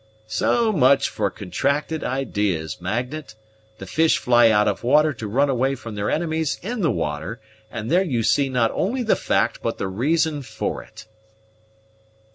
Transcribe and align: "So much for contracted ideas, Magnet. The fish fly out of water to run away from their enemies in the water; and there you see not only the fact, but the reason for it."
"So 0.25 0.71
much 0.73 1.09
for 1.09 1.29
contracted 1.29 2.03
ideas, 2.03 2.81
Magnet. 2.81 3.35
The 3.77 3.85
fish 3.85 4.17
fly 4.17 4.49
out 4.49 4.67
of 4.67 4.83
water 4.83 5.13
to 5.13 5.27
run 5.27 5.47
away 5.47 5.75
from 5.75 5.93
their 5.93 6.09
enemies 6.09 6.57
in 6.63 6.81
the 6.81 6.89
water; 6.89 7.39
and 7.69 7.91
there 7.91 8.01
you 8.01 8.23
see 8.23 8.49
not 8.49 8.71
only 8.71 9.03
the 9.03 9.15
fact, 9.15 9.61
but 9.61 9.77
the 9.77 9.87
reason 9.87 10.41
for 10.41 10.81
it." 10.81 11.05